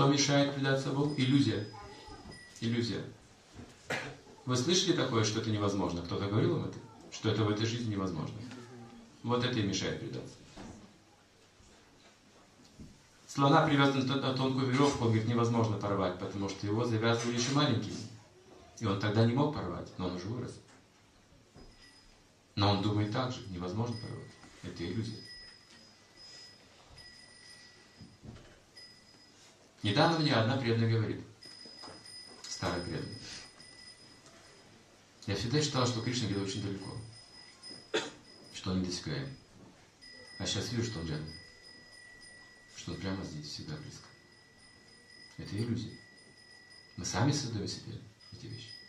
[0.00, 1.12] Что мешает предаться Богу?
[1.18, 1.68] Иллюзия.
[2.62, 3.04] Иллюзия.
[4.46, 6.00] Вы слышали такое, что это невозможно?
[6.00, 6.78] Кто-то говорил вам это?
[7.12, 8.34] Что это в этой жизни невозможно?
[9.22, 10.36] Вот это и мешает предаться.
[13.26, 17.92] Слона привязан на тонкую веревку, он говорит, невозможно порвать, потому что его завязывали еще маленьким.
[18.78, 20.58] И он тогда не мог порвать, но он уже вырос.
[22.54, 24.30] Но он думает так же, невозможно порвать.
[24.62, 25.18] Это иллюзия.
[29.82, 31.24] Недавно мне одна преданная говорит,
[32.42, 33.18] старая преданная,
[35.26, 36.96] я всегда считал, что Кришна где-то очень далеко,
[38.52, 39.36] что он недосягаем.
[40.38, 41.32] А сейчас вижу, что он рядом,
[42.76, 44.06] что он прямо здесь, всегда близко.
[45.38, 45.96] Это иллюзия.
[46.96, 47.98] Мы сами создаем себе
[48.32, 48.79] эти вещи.